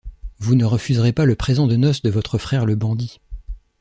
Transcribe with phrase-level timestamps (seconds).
[0.39, 3.19] Vous ne refuserez pas le présent de noces de votre frère le bandit.